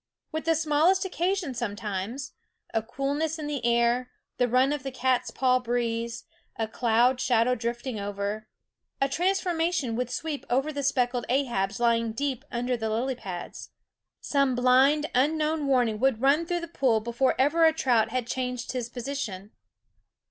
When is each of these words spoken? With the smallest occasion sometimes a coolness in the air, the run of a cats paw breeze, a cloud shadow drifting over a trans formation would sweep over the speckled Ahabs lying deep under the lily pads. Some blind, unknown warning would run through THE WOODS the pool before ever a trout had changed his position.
With 0.31 0.45
the 0.45 0.55
smallest 0.55 1.05
occasion 1.05 1.53
sometimes 1.53 2.33
a 2.73 2.81
coolness 2.81 3.37
in 3.37 3.45
the 3.45 3.63
air, 3.63 4.09
the 4.37 4.47
run 4.47 4.73
of 4.73 4.83
a 4.83 4.89
cats 4.89 5.29
paw 5.29 5.59
breeze, 5.59 6.23
a 6.57 6.67
cloud 6.67 7.19
shadow 7.21 7.53
drifting 7.53 7.99
over 7.99 8.47
a 8.99 9.07
trans 9.07 9.39
formation 9.39 9.95
would 9.95 10.09
sweep 10.09 10.43
over 10.49 10.73
the 10.73 10.81
speckled 10.81 11.27
Ahabs 11.29 11.79
lying 11.79 12.13
deep 12.13 12.43
under 12.49 12.75
the 12.75 12.89
lily 12.89 13.13
pads. 13.13 13.69
Some 14.19 14.55
blind, 14.55 15.05
unknown 15.13 15.67
warning 15.67 15.99
would 15.99 16.19
run 16.19 16.47
through 16.47 16.61
THE 16.61 16.61
WOODS 16.61 16.71
the 16.73 16.77
pool 16.79 16.99
before 16.99 17.35
ever 17.37 17.65
a 17.65 17.71
trout 17.71 18.09
had 18.09 18.25
changed 18.25 18.71
his 18.71 18.89
position. 18.89 19.51